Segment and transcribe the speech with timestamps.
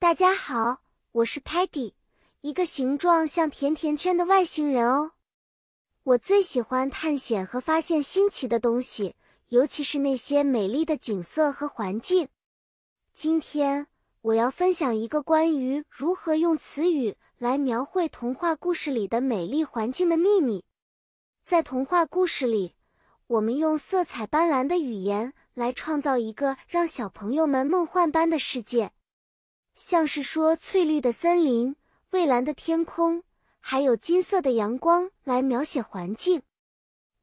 [0.00, 1.92] 大家好，我是 Patty，
[2.42, 5.10] 一个形状像甜甜圈的外星人哦。
[6.04, 9.16] 我最喜欢探险和发现新奇的东西，
[9.48, 12.28] 尤其是那些美丽的景色和环境。
[13.12, 13.88] 今天
[14.20, 20.64] 我要分享一个关于如何用词语来描绘童话故事里的美丽环境的秘密。
[21.42, 22.76] 在童话故事里，
[23.26, 28.92] 我们用色彩斑斓的语言来创造一个让小朋友们梦幻般的世界。
[29.80, 31.76] 像是说翠绿的森林、
[32.10, 33.22] 蔚蓝的天空，
[33.60, 36.42] 还有金色的阳光来描写环境。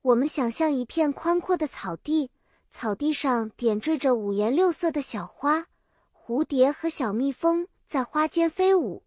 [0.02, 2.32] 我们想象一片宽阔的草地，
[2.72, 5.68] 草地上点缀着五颜六色的小花，
[6.14, 9.04] 蝴蝶和小蜜蜂在花间飞舞。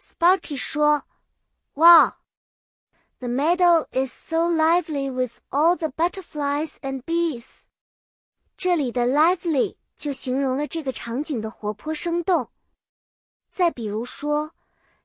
[0.00, 1.04] Sparky 说
[1.74, 2.14] ：“Wow,
[3.20, 7.60] the meadow is so lively with all the butterflies and bees。”
[8.58, 12.50] 这里的 lively 就形容了这个场景的活泼生动。
[13.56, 14.52] 再比如说，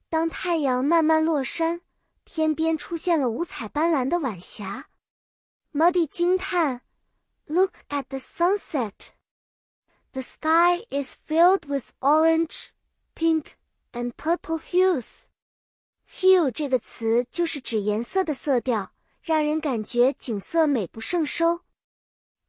[0.09, 1.80] 当太阳慢慢落山，
[2.25, 4.89] 天边出现了五彩斑斓的晚霞
[5.71, 6.81] ，Muddy 惊叹
[7.45, 8.91] ：“Look at the sunset!
[10.11, 12.71] The sky is filled with orange,
[13.16, 13.53] pink,
[13.93, 15.27] and purple hues.”
[16.09, 21.61] Hue 这个词就是指颜色的色调，让人感觉景色美不胜收。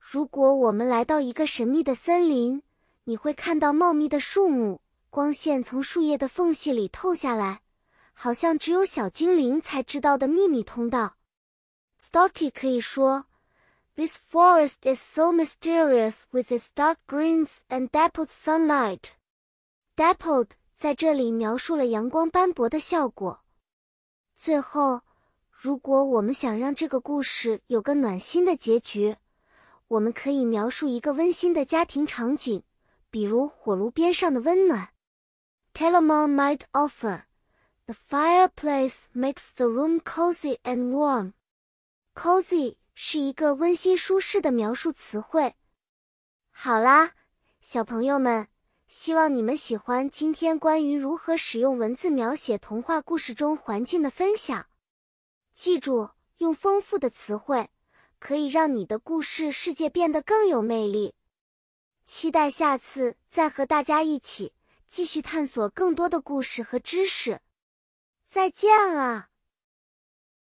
[0.01, 2.65] 如果我们来到一个神秘的森林，
[3.05, 4.81] 你会看到茂密的树木。
[5.15, 7.61] 光线从树叶的缝隙里透下来，
[8.15, 11.19] 好像只有小精灵才知道的秘密通道。
[12.01, 13.27] Stocky 可以说
[13.95, 19.11] ：“This forest is so mysterious with its dark greens and dappled sunlight.”
[19.95, 23.43] Dappled 在这里描述了阳光斑驳的效果。
[24.35, 25.03] 最后，
[25.51, 29.19] 如果我们想让这个故事有个暖心的结局，
[29.89, 32.63] 我们可以描述一个温馨的家庭场景，
[33.11, 34.92] 比如火炉边上的温暖。
[35.75, 37.25] Telamon might offer.
[37.87, 41.33] The fireplace makes the room cozy and warm.
[42.15, 45.55] Cozy 是一个温馨舒适的描述词汇。
[46.51, 47.13] 好啦，
[47.63, 48.49] 小朋友们，
[48.87, 54.67] 希望你们喜欢今天关于如何使用文字描写童话故事中环境的分享。
[55.55, 57.71] 记住，用丰富的词汇
[58.19, 61.15] 可以让你的故事世界变得更有魅力。
[62.05, 64.53] 期待下次再和大家一起。
[64.93, 67.41] 继续探索更多的故事和知识，
[68.27, 69.32] 再见了。